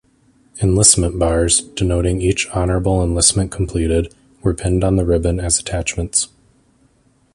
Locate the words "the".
4.95-5.05